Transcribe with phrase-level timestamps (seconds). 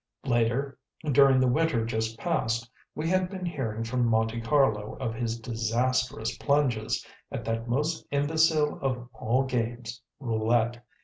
[0.25, 0.79] Later,
[1.11, 6.35] during the winter just past, we had been hearing from Monte Carlo of his disastrous
[6.39, 10.83] plunges at that most imbecile of all games, roulette.